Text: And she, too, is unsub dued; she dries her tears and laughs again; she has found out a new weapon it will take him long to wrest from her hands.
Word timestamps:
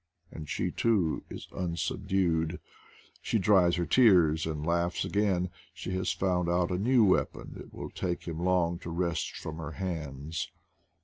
And 0.31 0.49
she, 0.49 0.71
too, 0.71 1.23
is 1.29 1.47
unsub 1.51 2.07
dued; 2.07 2.57
she 3.21 3.37
dries 3.37 3.75
her 3.75 3.85
tears 3.85 4.47
and 4.47 4.65
laughs 4.65 5.05
again; 5.05 5.51
she 5.75 5.91
has 5.91 6.11
found 6.11 6.49
out 6.49 6.71
a 6.71 6.79
new 6.79 7.05
weapon 7.05 7.55
it 7.59 7.71
will 7.71 7.91
take 7.91 8.23
him 8.23 8.39
long 8.43 8.79
to 8.79 8.89
wrest 8.89 9.35
from 9.37 9.57
her 9.57 9.73
hands. 9.73 10.49